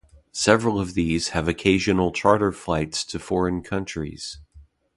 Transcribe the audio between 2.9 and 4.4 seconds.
to foreign countries.